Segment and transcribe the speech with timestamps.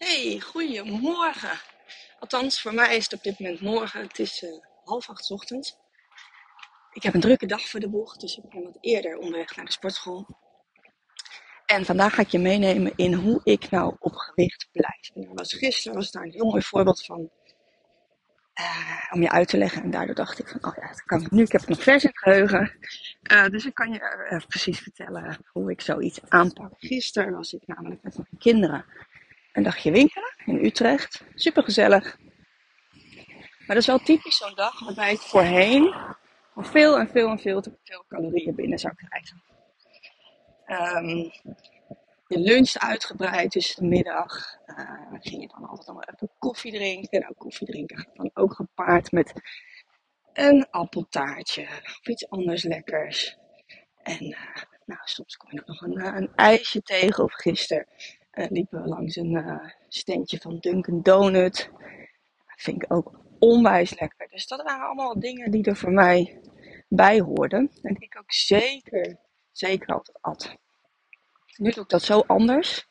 [0.00, 1.60] Hey, goedemorgen.
[2.18, 4.00] Althans, voor mij is het op dit moment morgen.
[4.02, 4.50] Het is eh,
[4.84, 5.76] half acht ochtends.
[6.92, 9.64] Ik heb een drukke dag voor de boeg, dus ik ben wat eerder onderweg naar
[9.64, 10.26] de sportschool.
[11.66, 15.10] En vandaag ga ik je meenemen in hoe ik nou op gewicht blijf.
[15.14, 17.30] En was, gisteren was daar een heel mooi voorbeeld van
[18.54, 19.82] eh, om je uit te leggen.
[19.82, 21.42] En daardoor dacht ik van, oh ja, dat kan ik nu.
[21.42, 22.78] Ik heb het nog vers in het geheugen.
[23.22, 26.72] Eh, dus ik kan je precies vertellen hoe ik zoiets aanpak.
[26.76, 28.84] Gisteren was ik namelijk met mijn kinderen
[29.52, 31.24] een dagje winkelen in Utrecht.
[31.34, 32.18] Super gezellig.
[33.58, 35.94] Maar dat is wel typisch zo'n dag waarbij ik voorheen
[36.54, 39.42] al veel en veel en veel te veel calorieën binnen zou krijgen.
[40.64, 41.28] Ehm,
[42.26, 44.56] je luncht uitgebreid tussen de middag.
[44.66, 47.20] Uh, ging je dan altijd nog even koffie drinken.
[47.20, 49.32] Nou, koffie drinken gaat dan ook gepaard met
[50.32, 53.36] een appeltaartje of iets anders lekkers.
[54.02, 54.38] En uh,
[54.84, 57.24] nou, soms kom je nog een, eh, een ijsje tegen.
[57.24, 57.86] Of gisteren
[58.34, 61.70] uh, liepen we langs een steentje van Dunkin' Donut.
[62.46, 64.28] Dat vind ik ook onwijs lekker.
[64.28, 66.40] Dus dat waren allemaal dingen die er voor mij
[66.88, 67.70] bij hoorden.
[67.82, 69.16] En die ik ook zeker,
[69.52, 70.56] zeker altijd at.
[71.56, 72.88] Nu doe ik dat zo anders.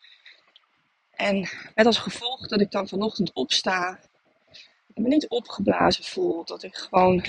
[1.11, 3.99] En met als gevolg dat ik dan vanochtend opsta.
[4.87, 6.45] Dat me niet opgeblazen voel.
[6.45, 7.25] Dat ik gewoon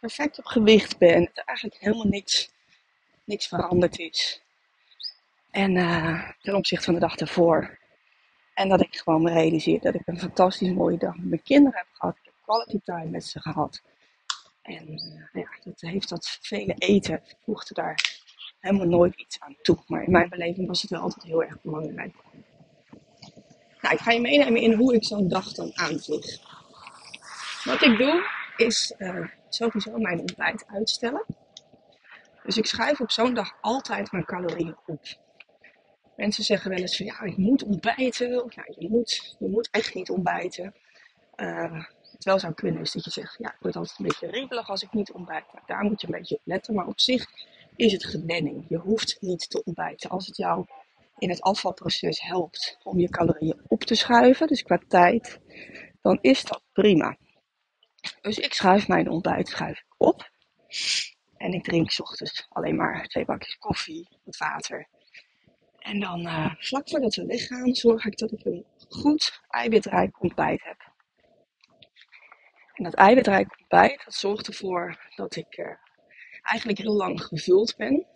[0.00, 1.24] perfect op gewicht ben.
[1.24, 2.50] Dat er eigenlijk helemaal niks,
[3.24, 4.43] niks veranderd is.
[5.54, 7.78] En uh, ten opzichte van de dag ervoor.
[8.54, 11.78] En dat ik gewoon me realiseer dat ik een fantastisch mooie dag met mijn kinderen
[11.78, 12.16] heb gehad.
[12.16, 13.82] Ik heb quality time met ze gehad.
[14.62, 18.22] En uh, ja, dat heeft dat vele eten voegde daar
[18.60, 19.78] helemaal nooit iets aan toe.
[19.86, 22.14] Maar in mijn beleving was het wel altijd heel erg belangrijk.
[23.80, 26.40] Nou, ik ga je meenemen in hoe ik zo'n dag dan aanvlieg.
[27.64, 31.24] Wat ik doe, is uh, sowieso mijn ontbijt uitstellen.
[32.42, 35.22] Dus ik schrijf op zo'n dag altijd mijn calorieën op.
[36.16, 38.44] Mensen zeggen wel eens van ja, ik moet ontbijten.
[38.44, 40.74] Of ja, je moet, je moet echt niet ontbijten.
[41.36, 44.30] Uh, het wel zou kunnen is dat je zegt, ja, ik word altijd een beetje
[44.30, 45.44] riebelig als ik niet ontbijt.
[45.66, 46.74] Daar moet je een beetje op letten.
[46.74, 47.26] Maar op zich
[47.76, 48.64] is het gewenning.
[48.68, 50.10] Je hoeft niet te ontbijten.
[50.10, 50.66] Als het jou
[51.18, 55.40] in het afvalproces helpt om je calorieën op te schuiven, dus qua tijd,
[56.02, 57.16] dan is dat prima.
[58.20, 60.30] Dus ik schuif mijn ontbijt schuif op.
[61.36, 64.88] En ik drink s ochtends alleen maar twee bakjes koffie, met water.
[65.84, 70.62] En dan uh, vlak voordat we weggaan, zorg ik dat ik een goed eiwitrijk ontbijt
[70.62, 70.92] heb.
[72.74, 75.66] En dat eiwitrijk ontbijt, dat zorgt ervoor dat ik uh,
[76.42, 78.06] eigenlijk heel lang gevuld ben.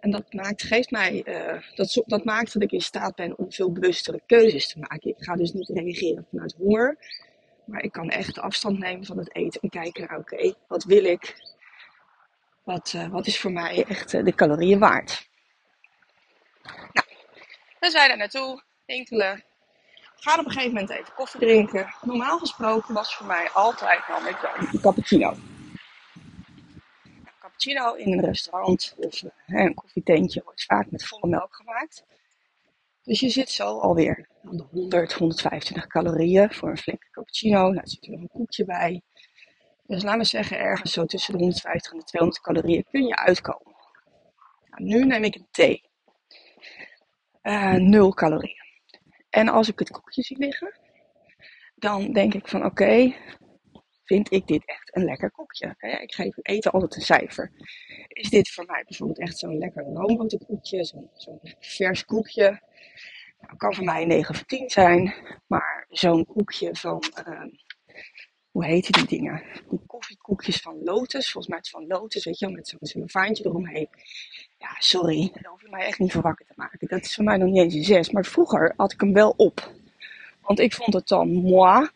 [0.00, 3.52] En dat maakt, geeft mij, uh, dat, dat maakt dat ik in staat ben om
[3.52, 5.10] veel bewustere keuzes te maken.
[5.10, 6.98] Ik ga dus niet reageren vanuit honger,
[7.64, 11.04] maar ik kan echt afstand nemen van het eten en kijken naar, oké, wat wil
[11.04, 11.52] ik?
[12.64, 15.32] Wat, wat is voor mij echt de calorieën waard?
[16.92, 17.06] Nou,
[17.80, 19.42] we zijn er naartoe, enkele.
[20.16, 21.94] Ga op een gegeven moment even koffie drinken.
[22.02, 25.36] Normaal gesproken was voor mij altijd namelijk een cappuccino
[27.54, 32.04] cappuccino in een restaurant of uh, een koffietentje wordt vaak met volle melk gemaakt.
[33.02, 37.70] Dus je zit zo alweer aan de 100, 125 calorieën voor een flinke cappuccino.
[37.70, 39.02] Nou, zit er nog een koekje bij.
[39.86, 43.16] Dus laten we zeggen, ergens zo tussen de 150 en de 200 calorieën kun je
[43.16, 43.74] uitkomen.
[44.70, 45.82] Nou, nu neem ik een thee.
[47.44, 48.62] Uh, nul calorieën.
[49.30, 50.78] En als ik het koekje zie liggen,
[51.74, 53.14] dan denk ik van oké,
[54.04, 55.74] vind ik dit echt een lekker koekje.
[56.02, 57.52] Ik geef eten altijd een cijfer.
[58.08, 62.62] Is dit voor mij bijvoorbeeld echt zo'n lekker roomboterkoekje, zo'n zo vers koekje?
[63.40, 65.14] Nou, kan voor mij 9 of 10 zijn,
[65.46, 67.44] maar zo'n koekje van, uh,
[68.50, 69.42] hoe heet die dingen?
[69.70, 73.44] Die koffiekoekjes van Lotus, volgens mij het van Lotus, weet je wel, met zo'n cellofaantje
[73.44, 73.88] eromheen.
[74.64, 76.88] Ja, sorry, daar hoef je mij echt niet voor wakker te maken.
[76.88, 79.34] Dat is voor mij nog niet eens een 6, maar vroeger had ik hem wel
[79.36, 79.72] op.
[80.40, 81.88] Want ik vond het dan moi,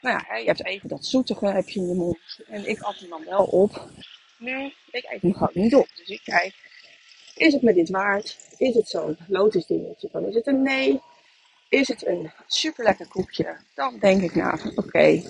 [0.00, 2.40] nou ja, je hebt even dat zoetige heb je in je mond.
[2.48, 3.88] En ik at hem dan wel op.
[4.38, 5.88] Nee, ik eet hem gewoon niet op.
[5.94, 6.54] Dus ik kijk,
[7.36, 8.38] is het me dit waard?
[8.58, 10.08] Is het zo'n lotus dingetje?
[10.12, 11.00] Dan is het een nee.
[11.68, 13.56] Is het een super lekker koekje?
[13.74, 15.22] Dan denk ik nou, oké,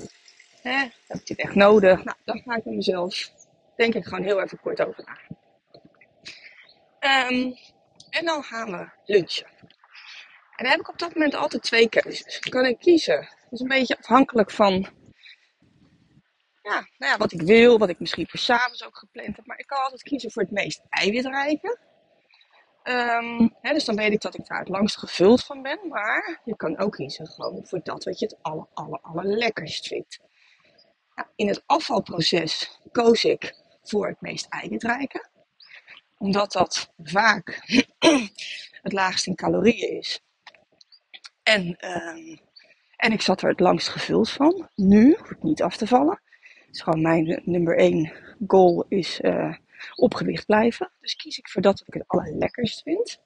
[0.63, 2.05] heb ik dit echt nodig?
[2.05, 3.31] Nou, dan ga ik met mezelf,
[3.77, 5.41] denk ik gewoon heel even kort over na.
[7.05, 7.57] Um,
[8.11, 9.47] en dan gaan we lunchen.
[10.57, 12.39] En dan heb ik op dat moment altijd twee keuzes.
[12.39, 14.73] Kan ik kiezen is een beetje afhankelijk van
[16.63, 19.47] ja, nou ja, wat ik wil, wat ik misschien voor s'avonds ook gepland heb.
[19.47, 21.79] Maar ik kan altijd kiezen voor het meest eiwitrijke.
[22.85, 25.89] Um, hè, dus dan weet ik dat ik daar het langst gevuld van ben.
[25.89, 30.21] Maar je kan ook kiezen gewoon voor dat wat je het aller, aller, allerlekkerst vindt.
[31.15, 35.31] Nou, in het afvalproces koos ik voor het meest eiwitrijke.
[36.23, 37.63] Omdat dat vaak
[38.83, 40.21] het laagst in calorieën is.
[41.43, 42.37] En, ehm,
[42.97, 44.69] en ik zat er het langst gevuld van.
[44.75, 46.21] Nu, niet af te vallen.
[46.67, 48.13] Dus gewoon mijn nummer één
[48.47, 49.55] goal is uh,
[49.95, 50.91] op gewicht blijven.
[51.01, 53.21] Dus kies ik voor dat wat ik het allerlekkerst vind.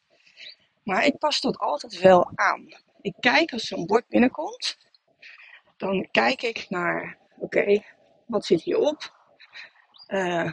[0.83, 2.69] Maar ik pas dat altijd wel aan.
[3.01, 4.79] Ik kijk als zo'n bord binnenkomt.
[5.77, 7.83] Dan kijk ik naar, oké,
[8.27, 9.15] wat zit hierop?
[10.09, 10.53] Uh,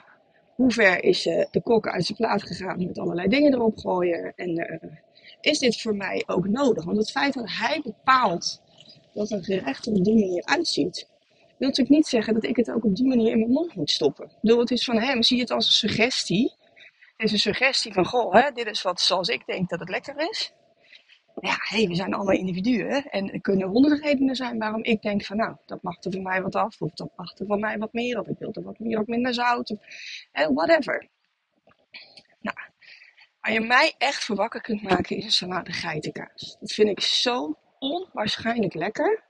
[0.55, 4.33] hoe ver is uh, de kok uit zijn plaat gegaan met allerlei dingen erop gooien?
[4.35, 4.91] En uh,
[5.41, 6.83] is dit voor mij ook nodig?
[6.83, 8.61] Want het feit dat hij bepaalt
[9.13, 11.07] dat een gerecht er op die manier uitziet,
[11.57, 13.91] wil natuurlijk niet zeggen dat ik het ook op die manier in mijn mond moet
[13.91, 14.25] stoppen.
[14.25, 16.53] Ik bedoel, het is van hem, zie je het als een suggestie.
[17.17, 19.89] Het is een suggestie van, goh, hè, dit is wat zoals ik denk dat het
[19.89, 20.53] lekker is.
[21.41, 23.03] Ja, hey, we zijn allemaal individuen.
[23.03, 26.21] En er kunnen honderd redenen zijn waarom ik denk van, nou, dat mag er van
[26.21, 26.81] mij wat af.
[26.81, 28.19] Of dat mag er van mij wat meer.
[28.19, 29.71] Of ik wil er wat meer of minder zout.
[29.71, 29.79] Of
[30.53, 31.07] whatever.
[32.39, 32.57] Nou,
[33.39, 36.57] waar je mij echt voor wakker kunt maken is een salade geitenkaas.
[36.59, 39.23] Dat vind ik zo onwaarschijnlijk lekker.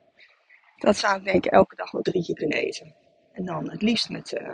[0.78, 2.96] Dat zou ik denk ik elke dag wel drie keer kunnen eten.
[3.32, 4.50] En dan het liefst met, uh,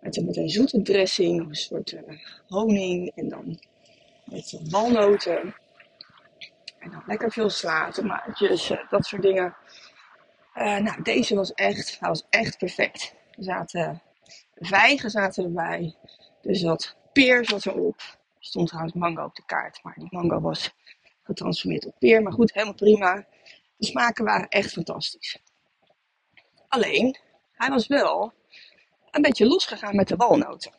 [0.00, 2.00] met, met, een zoete dressing, een soort uh,
[2.46, 3.60] honing en dan
[4.24, 5.54] met walnoten.
[7.06, 9.56] Lekker veel sla, tomaatjes, uh, dat soort dingen.
[10.54, 13.14] nou, deze was echt, hij was echt perfect.
[13.30, 14.02] Er zaten
[14.54, 15.94] vijgen zaten erbij.
[16.42, 18.00] Dus dat peer zat erop.
[18.38, 20.74] Er stond trouwens mango op de kaart, maar die mango was
[21.22, 22.22] getransformeerd op peer.
[22.22, 23.26] Maar goed, helemaal prima.
[23.76, 25.38] De smaken waren echt fantastisch.
[26.68, 27.16] Alleen,
[27.52, 28.32] hij was wel
[29.10, 30.72] een beetje losgegaan met de walnoten.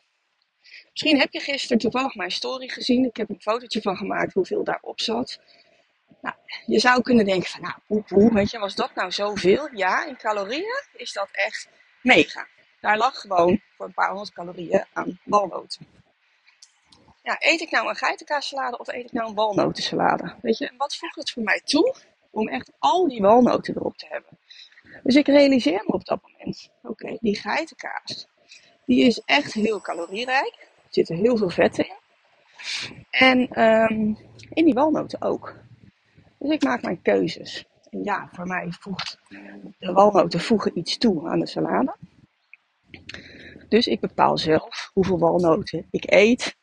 [0.90, 3.04] Misschien heb je gisteren toevallig mijn story gezien.
[3.04, 5.40] Ik heb een fotootje van gemaakt hoeveel daarop zat.
[6.20, 6.34] Nou,
[6.66, 9.68] je zou kunnen denken van, nou, weet je, was dat nou zoveel?
[9.72, 11.68] Ja, in calorieën is dat echt
[12.02, 12.46] mega.
[12.80, 15.86] Daar lag gewoon voor een paar honderd calorieën aan walnoten.
[17.22, 20.34] Ja, eet ik nou een geitenkaassalade of eet ik nou een walnotensalade?
[20.42, 21.94] Weet je, en wat voegt het voor mij toe
[22.30, 24.38] om echt al die walnoten erop te hebben?
[25.02, 28.26] Dus ik realiseer me op dat moment, oké, die geitenkaas,
[28.86, 30.54] die is echt heel calorierijk.
[30.58, 31.96] Er zitten heel veel vetten in.
[33.10, 34.18] En um,
[34.52, 35.54] in die walnoten ook.
[36.38, 37.66] Dus ik maak mijn keuzes.
[37.90, 39.18] En ja, voor mij voegt
[39.78, 41.96] de walnoten voegen iets toe aan de salade.
[43.68, 46.56] Dus ik bepaal zelf hoeveel walnoten ik eet.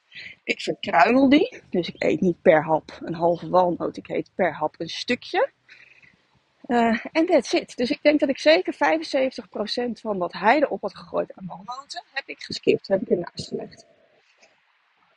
[0.43, 1.61] Ik verkruimel die.
[1.69, 3.97] Dus ik eet niet per hap een halve walnoot.
[3.97, 5.53] Ik eet per hap een stukje.
[6.65, 7.77] En uh, that's it.
[7.77, 12.03] Dus ik denk dat ik zeker 75% van wat hij erop had gegooid aan walnoten,
[12.13, 12.87] heb ik geskipt.
[12.87, 13.85] Heb ik ernaast gelegd.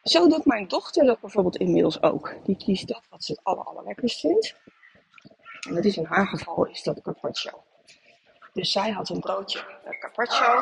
[0.08, 2.34] Zo doet mijn dochter dat bijvoorbeeld inmiddels ook.
[2.44, 4.54] Die kiest dat wat ze het aller, allerlekkerst vindt.
[5.68, 7.62] En dat is in haar geval is dat carpaccio.
[8.52, 9.64] Dus zij had een broodje
[10.00, 10.54] carpaccio.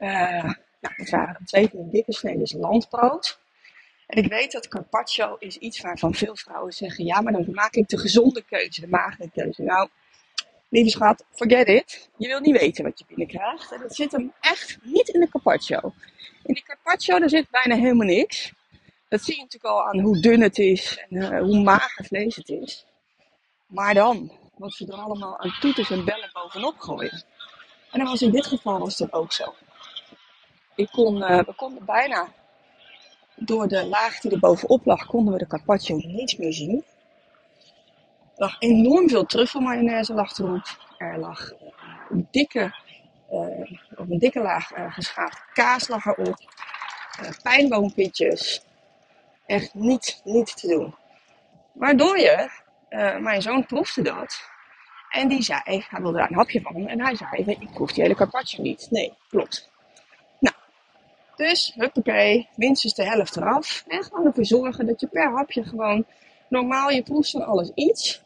[0.00, 3.38] Uh, nou, het waren twee dikke sneden landbrood.
[4.06, 7.74] En ik weet dat carpaccio is iets waarvan veel vrouwen zeggen: ja, maar dan maak
[7.74, 9.62] ik de gezonde keuze, de magere keuze.
[9.62, 9.88] Nou,
[10.72, 12.10] lieve schat, forget it.
[12.16, 13.72] Je wil niet weten wat je binnenkrijgt.
[13.72, 15.92] En dat zit hem echt niet in de carpaccio.
[16.44, 18.52] In de carpaccio daar zit bijna helemaal niks.
[19.08, 22.36] Dat zie je natuurlijk al aan hoe dun het is en uh, hoe mager vlees
[22.36, 22.86] het is.
[23.66, 27.24] Maar dan, wat ze er allemaal aan toeters en bellen bovenop gooien.
[27.90, 29.54] En dat was in dit geval was dat ook zo.
[30.74, 32.32] Ik kon, uh, we konden bijna
[33.36, 36.84] door de laag die er bovenop lag, konden we de carpaccio niet meer zien.
[38.36, 40.66] Lag enorm veel truffelmayonaise lag erop.
[40.98, 41.52] Er lag
[42.10, 42.74] een dikke,
[43.30, 46.38] uh, op een dikke laag uh, geschaafd kaas lag erop.
[47.22, 48.64] Uh, pijnboompitjes.
[49.46, 50.94] Echt niet, niet te doen.
[51.72, 52.50] Waardoor je,
[53.20, 54.50] mijn zoon proefde dat.
[55.10, 56.88] En die zei, hij wilde daar een hapje van.
[56.88, 58.86] En hij zei, ik proef die hele carpaccio niet.
[58.90, 59.70] Nee, klopt.
[61.36, 63.84] Dus, huppakee, minstens de helft eraf.
[63.88, 66.04] En gewoon ervoor zorgen dat je per hapje gewoon
[66.48, 68.22] normaal, je proeft van alles iets.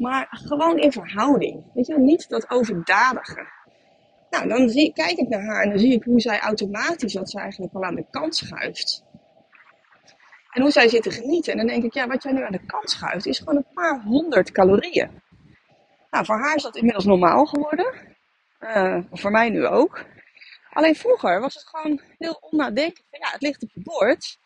[0.00, 1.64] Maar gewoon in verhouding.
[1.74, 3.46] Weet je, niet dat overdadige.
[4.30, 7.30] Nou, dan zie, kijk ik naar haar en dan zie ik hoe zij automatisch dat
[7.30, 9.04] ze eigenlijk al aan de kant schuift.
[10.50, 11.52] En hoe zij zit te genieten.
[11.52, 13.74] En dan denk ik, ja, wat jij nu aan de kant schuift, is gewoon een
[13.74, 15.22] paar honderd calorieën.
[16.10, 17.94] Nou, voor haar is dat inmiddels normaal geworden.
[18.60, 20.04] Uh, voor mij nu ook.
[20.70, 23.06] Alleen vroeger was het gewoon heel onnadenkend.
[23.10, 24.38] Ja, het ligt op het bord.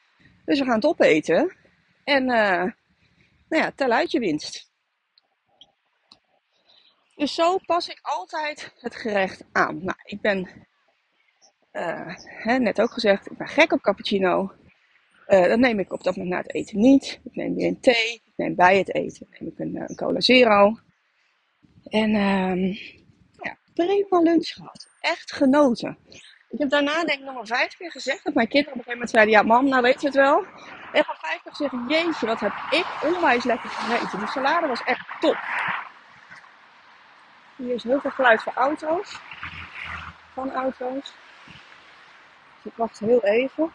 [0.45, 1.57] Dus we gaan het opeten.
[2.05, 2.65] En uh,
[3.49, 4.73] nou ja, tel uit je winst.
[7.17, 9.85] Dus zo pas ik altijd het gerecht aan.
[9.85, 10.67] Nou, ik ben
[11.73, 14.53] uh, hè, net ook gezegd, ik ben gek op cappuccino.
[15.29, 17.21] Uh, dat neem ik op dat moment na het eten niet.
[17.25, 18.23] Ik neem weer een thee.
[18.25, 20.79] Ik neem bij het eten ik een, een cola zero.
[21.85, 22.75] En uh,
[23.43, 25.99] ja, prima lunch gehad echt genoten.
[26.49, 28.85] Ik heb daarna denk ik nog maar vijf keer gezegd dat mijn kinderen op een
[28.85, 30.45] gegeven moment zeiden, ja mam, nou weet je het wel.
[30.93, 34.19] En ga vijf keer zeggen, jeetje, wat heb ik onwijs lekker gegeten.
[34.19, 35.37] Die salade was echt top.
[37.57, 39.21] Hier is heel veel geluid van auto's.
[40.33, 41.15] Van auto's.
[42.63, 43.73] Dus ik wacht heel even.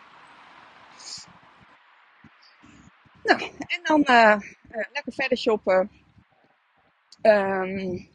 [3.24, 4.38] Nou, en dan uh,
[4.72, 5.92] uh, lekker verder shoppen.
[7.22, 8.10] Um,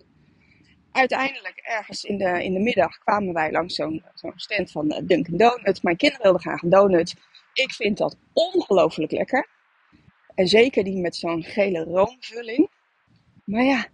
[0.92, 4.98] uiteindelijk ergens in de, in de middag kwamen wij langs zo'n zo'n stand van uh,
[5.02, 5.80] Dunkin' Donuts.
[5.80, 7.14] Mijn kinderen wilden graag een donut.
[7.52, 9.48] Ik vind dat ongelooflijk lekker.
[10.34, 12.70] En zeker die met zo'n gele roomvulling.
[13.44, 13.86] Maar ja,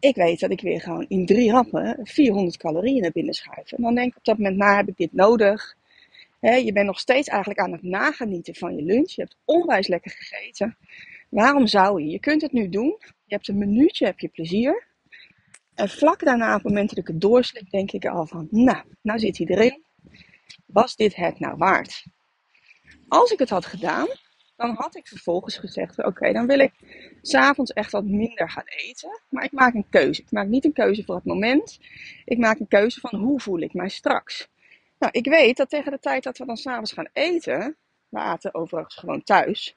[0.00, 3.72] ik weet dat ik weer gewoon in drie rappen 400 calorieën naar binnen schuif.
[3.72, 5.76] En dan denk ik op dat moment, nou heb ik dit nodig.
[6.40, 9.10] je bent nog steeds eigenlijk aan het nagenieten van je lunch.
[9.10, 10.76] Je hebt onwijs lekker gegeten.
[11.28, 12.08] Waarom zou je?
[12.08, 12.96] Je kunt het nu doen.
[13.00, 14.86] Je hebt een minuutje, heb je plezier.
[15.74, 18.84] En vlak daarna, op het moment dat ik het doorslip, denk ik al van, nou,
[19.02, 19.84] nou zit hij erin.
[20.66, 22.04] Was dit het nou waard?
[23.08, 24.06] Als ik het had gedaan,
[24.58, 26.72] dan had ik vervolgens gezegd: Oké, dan wil ik
[27.22, 29.20] s'avonds echt wat minder gaan eten.
[29.28, 30.22] Maar ik maak een keuze.
[30.22, 31.78] Ik maak niet een keuze voor het moment.
[32.24, 34.48] Ik maak een keuze van hoe voel ik mij straks.
[34.98, 37.76] Nou, ik weet dat tegen de tijd dat we dan s'avonds gaan eten,
[38.08, 39.76] we aten overigens gewoon thuis,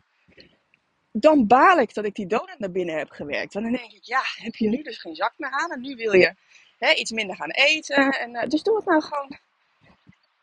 [1.12, 3.54] dan baal ik dat ik die donut naar binnen heb gewerkt.
[3.54, 5.96] Want dan denk ik, ja, heb je nu dus geen zak meer aan en nu
[5.96, 6.36] wil je
[6.78, 8.10] hè, iets minder gaan eten.
[8.10, 9.38] En, uh, dus doe het nou gewoon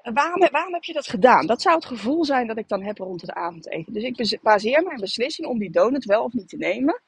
[0.03, 1.47] waarom, waarom heb je dat gedaan?
[1.47, 3.93] Dat zou het gevoel zijn dat ik dan heb rond het avondeten.
[3.93, 7.01] Dus ik baseer mijn beslissing om die donut wel of niet te nemen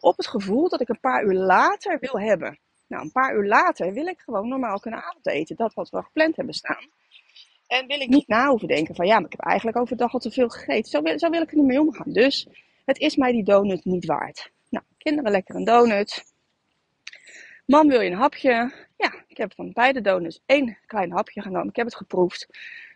[0.00, 2.58] op het gevoel dat ik een paar uur later wil hebben.
[2.86, 5.56] Nou, een paar uur later wil ik gewoon normaal kunnen avondeten.
[5.56, 6.88] Dat wat we gepland hebben staan.
[7.66, 10.18] En wil ik niet na hoeven denken van ja, maar ik heb eigenlijk overdag al
[10.18, 10.90] te veel gegeten.
[10.90, 12.12] Zo wil, zo wil ik er niet mee omgaan.
[12.12, 12.48] Dus
[12.84, 14.50] het is mij die donut niet waard.
[14.68, 16.34] Nou, kinderen lekker een donut.
[17.66, 18.72] Mam, wil je een hapje?
[18.96, 21.68] Ja, ik heb van beide donuts één klein hapje genomen.
[21.68, 22.46] Ik heb het geproefd.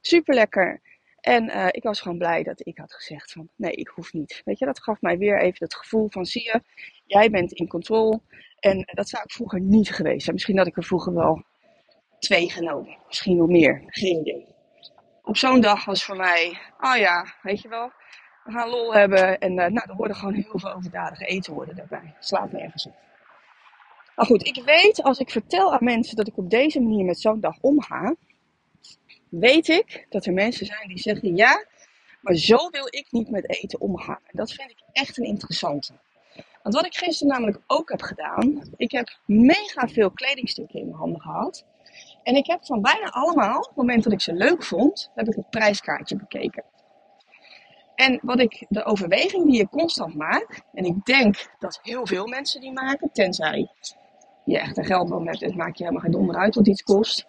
[0.00, 0.80] Super lekker.
[1.20, 4.42] En uh, ik was gewoon blij dat ik had gezegd van nee, ik hoef niet.
[4.44, 6.62] Weet je, dat gaf mij weer even het gevoel van zie je,
[7.06, 8.20] jij bent in controle.
[8.58, 10.34] En dat zou ik vroeger niet geweest zijn.
[10.34, 11.44] Misschien had ik er vroeger wel
[12.18, 12.98] twee genomen.
[13.06, 13.82] Misschien nog meer.
[13.86, 14.46] Geen idee.
[15.22, 17.92] Op zo'n dag was voor mij, oh ja, weet je wel,
[18.44, 19.38] we gaan lol hebben.
[19.38, 22.14] En uh, nou, er worden gewoon heel veel overdadige eten worden daarbij.
[22.18, 23.09] Slaat nergens op.
[24.20, 27.20] Maar goed, ik weet als ik vertel aan mensen dat ik op deze manier met
[27.20, 28.14] zo'n dag omga,
[29.28, 31.66] weet ik dat er mensen zijn die zeggen ja,
[32.20, 34.20] maar zo wil ik niet met eten omgaan.
[34.30, 35.92] Dat vind ik echt een interessante.
[36.62, 40.98] Want wat ik gisteren namelijk ook heb gedaan, ik heb mega veel kledingstukken in mijn
[40.98, 41.64] handen gehad.
[42.22, 45.28] En ik heb van bijna allemaal, op het moment dat ik ze leuk vond, heb
[45.28, 46.64] ik het prijskaartje bekeken.
[47.94, 52.26] En wat ik, de overweging die je constant maakt, en ik denk dat heel veel
[52.26, 53.68] mensen die maken, tenzij
[54.44, 57.26] je echt een geldboom hebt, het maakt je helemaal geen donder uit wat iets kost.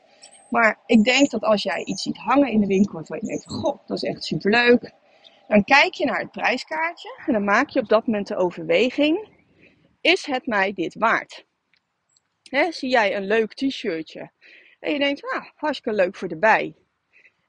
[0.49, 3.45] Maar ik denk dat als jij iets ziet hangen in de winkel waarvan je denkt,
[3.47, 4.93] goh, dat is echt superleuk.
[5.47, 9.29] Dan kijk je naar het prijskaartje en dan maak je op dat moment de overweging,
[10.01, 11.45] is het mij dit waard?
[12.69, 14.31] zie jij een leuk t-shirtje
[14.79, 16.75] en je denkt, ah, hartstikke leuk voor de bij.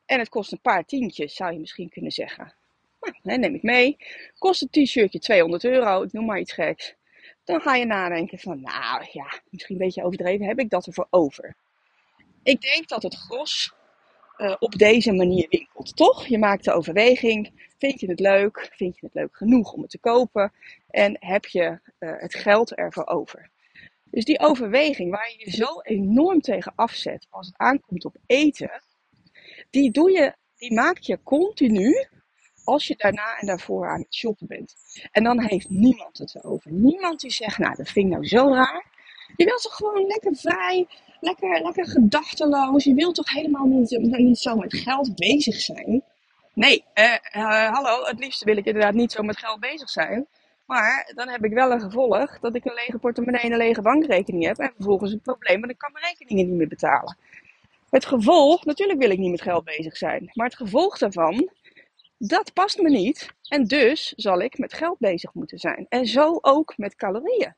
[0.06, 2.54] En het kost een paar tientjes, zou je misschien kunnen zeggen.
[3.22, 3.96] Nou, neem ik mee.
[4.38, 6.94] Kost het t-shirtje 200 euro, ik noem maar iets geks
[7.44, 11.06] dan ga je nadenken van, nou ja, misschien een beetje overdreven, heb ik dat ervoor
[11.10, 11.56] over?
[12.42, 13.74] Ik denk dat het gros
[14.38, 16.26] uh, op deze manier winkelt, toch?
[16.26, 19.90] Je maakt de overweging, vind je het leuk, vind je het leuk genoeg om het
[19.90, 20.52] te kopen
[20.90, 23.50] en heb je uh, het geld ervoor over?
[24.04, 28.82] Dus die overweging waar je je zo enorm tegen afzet als het aankomt op eten,
[29.70, 32.06] die, doe je, die maak je continu
[32.64, 34.74] als je daarna en daarvoor aan het shoppen bent.
[35.12, 36.72] En dan heeft niemand het erover.
[36.72, 38.84] Niemand die zegt, nou dat vind ik nou zo raar.
[39.36, 40.86] Je wilt toch gewoon lekker vrij,
[41.20, 42.84] lekker, lekker gedachteloos.
[42.84, 46.02] Je wilt toch helemaal niet, niet zo met geld bezig zijn.
[46.54, 50.26] Nee, uh, uh, hallo, het liefste wil ik inderdaad niet zo met geld bezig zijn.
[50.66, 53.82] Maar dan heb ik wel een gevolg dat ik een lege portemonnee en een lege
[53.82, 54.58] bankrekening heb.
[54.58, 57.16] En vervolgens een probleem, want ik kan mijn rekeningen niet meer betalen.
[57.90, 60.30] Het gevolg, natuurlijk wil ik niet met geld bezig zijn.
[60.32, 61.50] Maar het gevolg daarvan
[62.28, 63.28] dat past me niet.
[63.48, 65.86] En dus zal ik met geld bezig moeten zijn.
[65.88, 67.54] En zo ook met calorieën.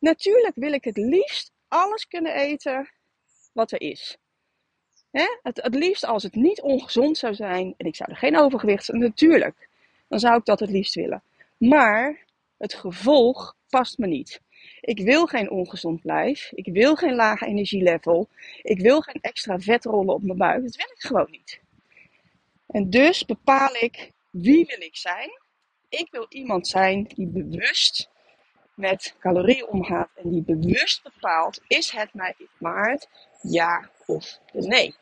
[0.00, 2.90] Natuurlijk wil ik het liefst alles kunnen eten
[3.52, 4.16] wat er is.
[5.42, 8.92] Het, het liefst als het niet ongezond zou zijn en ik zou er geen overgewicht
[8.92, 9.68] natuurlijk,
[10.08, 11.22] dan zou ik dat het liefst willen.
[11.56, 12.24] Maar
[12.56, 14.40] het gevolg past me niet.
[14.80, 16.52] Ik wil geen ongezond lijf.
[16.54, 18.28] Ik wil geen lage energielevel.
[18.62, 20.62] Ik wil geen extra vetrollen op mijn buik.
[20.62, 21.60] Dat wil ik gewoon niet.
[22.66, 25.30] En dus bepaal ik wie wil ik zijn.
[25.88, 28.10] Ik wil iemand zijn die bewust
[28.74, 33.08] met calorieën omgaat en die bewust bepaalt: is het mij waard?
[33.42, 34.94] Ja of nee.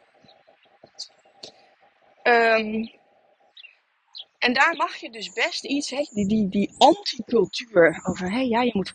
[2.23, 2.91] Um,
[4.39, 8.63] En daar mag je dus best iets, hè, die, die, die anticultuur over, hé, ja,
[8.63, 8.93] je moet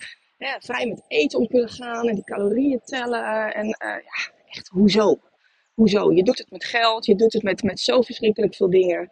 [0.60, 3.54] vrij met eten om kunnen gaan en die calorieën tellen.
[3.54, 5.20] En uh, ja, echt, hoezo?
[5.80, 6.12] Hoezo?
[6.12, 9.12] Je doet het met geld, je doet het met, met zo verschrikkelijk veel dingen.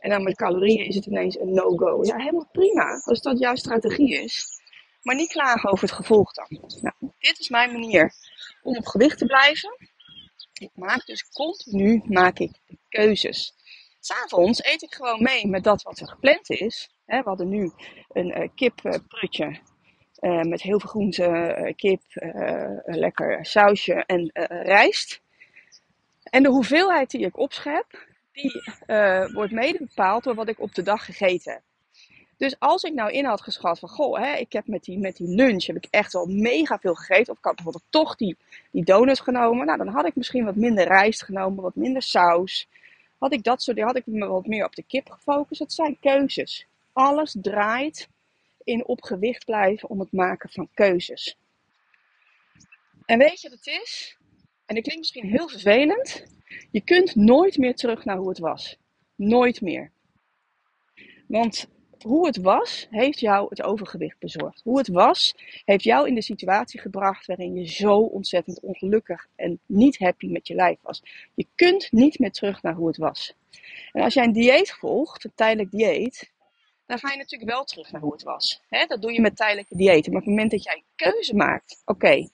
[0.00, 2.04] En dan met calorieën is het ineens een no-go.
[2.04, 4.60] Ja, helemaal prima, als dat jouw strategie is.
[5.02, 6.46] Maar niet klagen over het gevolg dan.
[6.80, 8.12] Nou, dit is mijn manier
[8.62, 9.88] om op gewicht te blijven.
[10.52, 12.50] Ik maak dus continu maak ik
[12.88, 13.54] keuzes.
[14.00, 16.90] S'avonds eet ik gewoon mee met dat wat er gepland is.
[17.06, 17.70] we hadden nu
[18.08, 19.60] een uh, kipprutje
[20.20, 22.02] uh, met heel veel groente, uh, kip,
[22.84, 24.30] lekker sausje en
[24.62, 25.26] rijst.
[26.30, 28.62] En de hoeveelheid die ik opschep, die
[29.32, 31.62] wordt mede bepaald door wat ik op de dag gegeten heb.
[32.38, 35.16] Dus als ik nou in had geschat van, goh, hè, ik heb met die, met
[35.16, 37.32] die lunch heb ik echt wel mega veel gegeten.
[37.32, 38.36] Of ik had bijvoorbeeld toch die,
[38.70, 39.66] die donuts genomen.
[39.66, 42.68] Nou, dan had ik misschien wat minder rijst genomen, wat minder saus.
[43.18, 45.60] Had ik dat soort, had ik me wat meer op de kip gefocust.
[45.60, 46.66] Het zijn keuzes.
[46.92, 48.08] Alles draait
[48.64, 51.36] in op gewicht blijven om het maken van keuzes.
[53.06, 54.17] En weet je wat het is?
[54.68, 56.24] En dat klinkt misschien heel vervelend.
[56.70, 58.76] Je kunt nooit meer terug naar hoe het was.
[59.14, 59.90] Nooit meer.
[61.26, 61.68] Want
[62.02, 64.60] hoe het was, heeft jou het overgewicht bezorgd.
[64.64, 65.34] Hoe het was,
[65.64, 70.46] heeft jou in de situatie gebracht waarin je zo ontzettend ongelukkig en niet happy met
[70.46, 71.02] je lijf was.
[71.34, 73.34] Je kunt niet meer terug naar hoe het was.
[73.92, 76.32] En als jij een dieet volgt, een tijdelijk dieet,
[76.86, 78.62] dan ga je natuurlijk wel terug naar hoe het was.
[78.86, 80.12] dat doe je met tijdelijke diëten.
[80.12, 82.28] Maar op het moment dat jij een keuze maakt, oké,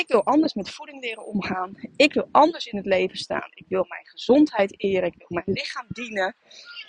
[0.00, 1.74] ik wil anders met voeding leren omgaan.
[1.96, 3.50] Ik wil anders in het leven staan.
[3.54, 5.08] Ik wil mijn gezondheid eren.
[5.08, 6.34] Ik wil mijn lichaam dienen.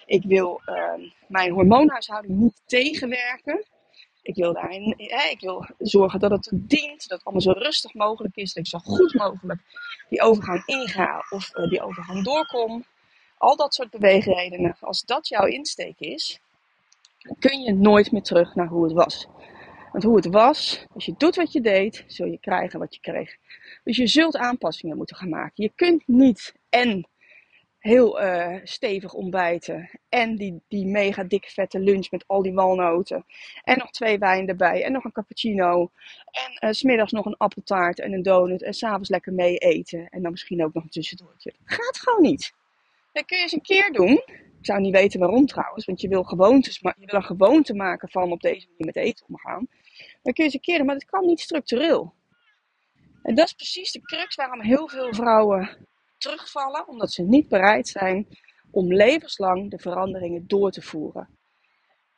[0.06, 3.66] Ik wil uh, mijn hormoonhuishouding niet tegenwerken.
[4.22, 7.94] Ik wil, daarin, hè, ik wil zorgen dat het dient, dat het allemaal zo rustig
[7.94, 9.62] mogelijk is, dat ik zo goed mogelijk
[10.10, 12.86] die overgang inga of uh, die overgang doorkom.
[13.38, 16.40] Al dat soort beweegredenen, als dat jouw insteek is,
[17.40, 19.28] kun je nooit meer terug naar hoe het was.
[19.96, 23.02] Want hoe het was, als je doet wat je deed, zul je krijgen wat je
[23.02, 23.36] kreeg.
[23.84, 25.64] Dus je zult aanpassingen moeten gaan maken.
[25.64, 27.08] Je kunt niet en
[27.80, 29.90] heel uh, stevig ontbijten.
[30.10, 33.26] En die, die mega dikke vette lunch met al die walnoten.
[33.64, 34.84] En nog twee wijn erbij.
[34.84, 35.92] En nog een cappuccino.
[36.32, 38.64] En uh, smiddags nog een appeltaart en een donut.
[38.64, 40.10] En s'avonds lekker mee eten.
[40.10, 41.54] En dan misschien ook nog een tussendoortje.
[41.64, 42.54] Dat gaat gewoon niet.
[43.12, 44.22] Dat kun je eens een keer doen.
[44.60, 45.86] Ik zou niet weten waarom trouwens.
[45.86, 49.26] Want je wil, gewoontes, je wil een gewoonte maken van op deze manier met eten
[49.28, 49.68] omgaan.
[50.26, 50.86] Dan kun je keer doen.
[50.86, 52.14] Maar dat kan niet structureel.
[53.24, 57.88] En dat is precies de crux waarom heel veel vrouwen terugvallen omdat ze niet bereid
[57.88, 58.28] zijn
[58.72, 61.30] om levenslang de veranderingen door te voeren.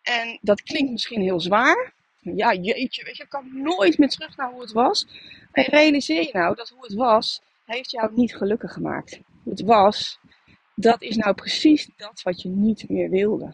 [0.01, 1.93] En dat klinkt misschien heel zwaar.
[2.19, 5.07] Ja, jeetje, weet je, ik kan nooit meer terug naar hoe het was.
[5.51, 9.19] Maar realiseer je nou dat hoe het was, heeft jou niet gelukkig gemaakt.
[9.45, 10.19] Het was,
[10.75, 13.53] dat is nou precies dat wat je niet meer wilde.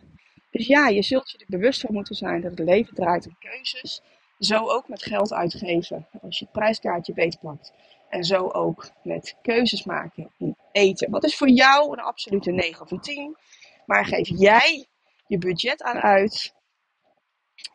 [0.51, 3.35] Dus ja, je zult je er bewust van moeten zijn dat het leven draait om
[3.39, 4.01] keuzes.
[4.39, 6.07] Zo ook met geld uitgeven.
[6.21, 7.73] Als je het prijskaartje beetpakt.
[8.09, 11.11] En zo ook met keuzes maken in eten.
[11.11, 13.37] Wat is voor jou een absolute 9 of een 10?
[13.85, 14.85] Maar geef jij
[15.27, 16.53] je budget aan uit?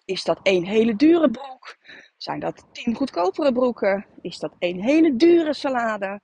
[0.04, 1.76] Is dat één hele dure broek?
[2.16, 4.06] Zijn dat 10 goedkopere broeken?
[4.20, 6.20] Is dat één hele dure salade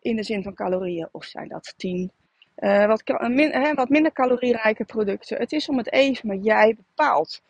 [0.00, 1.08] in de zin van calorieën?
[1.12, 2.12] Of zijn dat 10
[2.56, 5.38] uh, eh, wat, min, wat minder calorierijke producten?
[5.38, 7.42] Het is om het even, maar jij bepaalt.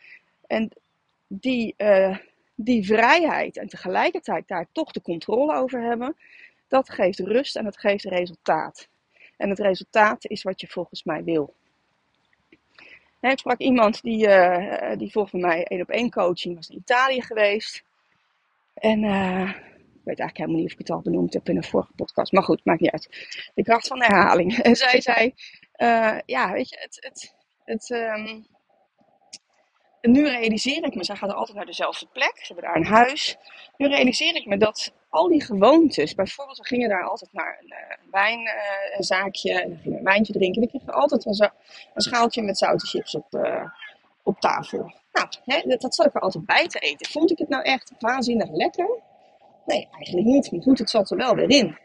[0.46, 0.70] En
[1.26, 2.16] die, uh,
[2.60, 6.16] die vrijheid en tegelijkertijd daar toch de controle over hebben,
[6.68, 8.88] dat geeft rust en dat geeft resultaat.
[9.36, 11.54] En het resultaat is wat je volgens mij wil.
[13.20, 17.22] Ik sprak iemand die, uh, die volgens mij één op één coaching was in Italië
[17.22, 17.82] geweest.
[18.74, 21.64] En uh, ik weet eigenlijk helemaal niet of ik het al benoemd heb in een
[21.64, 22.32] vorige podcast.
[22.32, 23.08] Maar goed, maakt niet uit.
[23.54, 24.58] De kracht van de herhaling.
[24.58, 25.34] En zij zei,
[25.76, 28.46] uh, ja, weet je, het, het, het, um,
[30.10, 33.36] nu realiseer ik me, zij gaat altijd naar dezelfde plek, ze hebben daar een huis.
[33.76, 37.72] Nu realiseer ik me dat al die gewoontes, bijvoorbeeld we gingen daar altijd naar een,
[37.72, 40.62] uh, wijnzaakje uh, dan gingen een wijntje drinken.
[40.62, 41.50] En dan kregen altijd een,
[41.94, 43.64] een schaaltje met zoute chips op, uh,
[44.22, 44.92] op tafel.
[45.12, 47.10] Nou, hè, dat, dat zat ik er altijd bij te eten.
[47.10, 48.88] Vond ik het nou echt waanzinnig lekker?
[49.66, 50.52] Nee, eigenlijk niet.
[50.52, 51.76] Maar goed, het zat er wel weer in.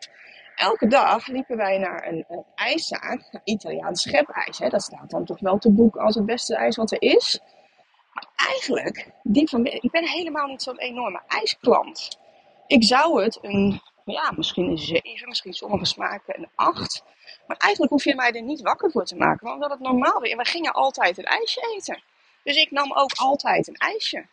[0.55, 4.59] Elke dag liepen wij naar een, een ijszaak, Italiaans schepijs.
[4.59, 4.69] Hè.
[4.69, 7.39] Dat staat dan toch wel te boek als het beste ijs wat er is.
[8.47, 9.09] Eigenlijk,
[9.49, 12.19] van ik ben helemaal niet zo'n enorme ijsklant.
[12.67, 17.03] Ik zou het een, ja, misschien een 7, misschien sommige smaken een 8.
[17.47, 20.19] Maar eigenlijk hoef je mij er niet wakker voor te maken, want dat het normaal
[20.19, 20.37] weer.
[20.37, 22.03] We gingen altijd een ijsje eten.
[22.43, 24.25] Dus ik nam ook altijd een ijsje.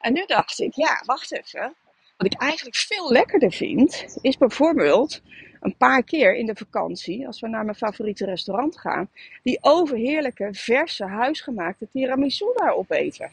[0.00, 1.74] En nu dacht ik, ja, wacht even.
[2.16, 5.22] Wat ik eigenlijk veel lekkerder vind, is bijvoorbeeld
[5.60, 9.10] een paar keer in de vakantie, als we naar mijn favoriete restaurant gaan,
[9.42, 13.30] die overheerlijke, verse, huisgemaakte tiramisu daar opeten.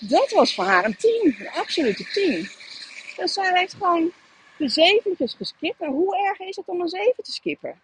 [0.00, 2.48] Dat was voor haar een tien, een absolute tien.
[3.16, 4.12] Dus zij heeft gewoon
[4.58, 5.80] de zeventjes geskipt.
[5.80, 7.80] En hoe erg is het om een zeven te skippen?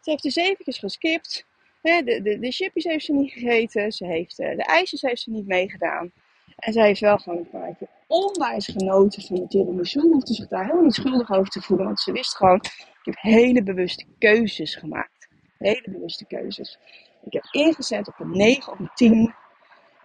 [0.00, 1.46] Ze heeft de zeventjes geskipt.
[1.82, 3.92] de, de, de chippies heeft ze niet gegeten.
[3.92, 6.12] Ze heeft, uh, de ijsjes heeft ze niet meegedaan.
[6.56, 10.00] En zij heeft wel gewoon een keer onwijs genoten van de tiramisu.
[10.00, 11.86] Hoefde zich daar helemaal niet schuldig over te voelen.
[11.86, 15.28] Want ze wist gewoon, ik heb hele bewuste keuzes gemaakt.
[15.58, 16.78] Hele bewuste keuzes.
[17.24, 19.34] Ik heb ingezet op een 9, op een 10.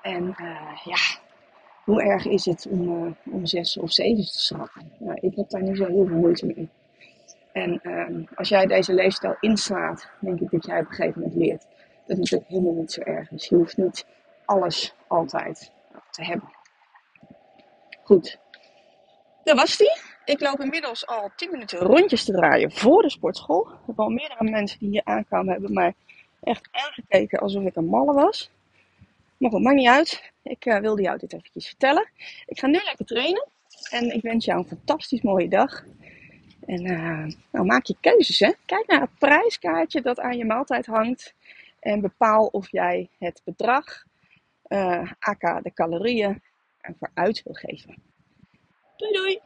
[0.01, 1.21] En uh, ja,
[1.83, 4.67] hoe erg is het om, uh, om 6 of 7 te?
[4.99, 6.69] Nou, ik heb daar niet zo heel veel moeite mee.
[7.51, 11.39] En uh, als jij deze leefstijl inslaat, denk ik dat jij op een gegeven moment
[11.39, 11.67] leert
[12.05, 13.47] dat het ook helemaal niet zo erg is.
[13.47, 14.05] Je hoeft niet
[14.45, 15.71] alles altijd
[16.09, 16.49] te hebben.
[18.03, 18.39] Goed,
[19.43, 20.01] dat was die.
[20.25, 23.67] Ik loop inmiddels al 10 minuten rondjes te draaien voor de sportschool.
[23.85, 25.93] Hebben al meerdere mensen die hier aankwamen hebben mij
[26.43, 28.51] echt aangekeken alsof ik een malle was.
[29.43, 30.31] Maar goed, maakt niet uit.
[30.43, 32.09] Ik uh, wilde jou dit eventjes vertellen.
[32.45, 33.47] Ik ga nu lekker trainen.
[33.89, 35.83] En ik wens jou een fantastisch mooie dag.
[36.65, 38.51] En uh, nou, maak je keuzes, hè.
[38.65, 41.33] Kijk naar het prijskaartje dat aan je maaltijd hangt.
[41.79, 44.03] En bepaal of jij het bedrag,
[44.67, 46.41] uh, aka de calorieën,
[46.81, 47.95] ervoor uit wil geven.
[48.97, 49.39] Doei doei!